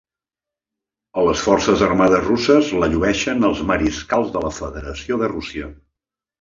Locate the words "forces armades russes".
1.49-2.73